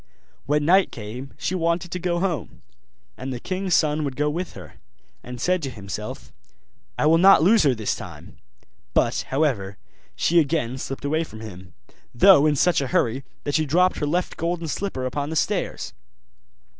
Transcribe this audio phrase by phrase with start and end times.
[0.47, 2.63] When night came she wanted to go home;
[3.17, 4.77] and the king's son would go with her,
[5.21, 6.33] and said to himself,
[6.97, 8.37] 'I will not lose her this time';
[8.95, 9.77] but, however,
[10.15, 11.75] she again slipped away from him,
[12.15, 15.93] though in such a hurry that she dropped her left golden slipper upon the stairs.